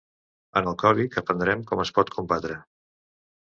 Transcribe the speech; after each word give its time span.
En 0.61 0.69
el 0.71 0.77
còmic 0.83 1.19
aprendrem 1.23 1.63
com 1.73 1.85
es 1.87 1.95
pot 2.01 2.13
combatre. 2.19 2.61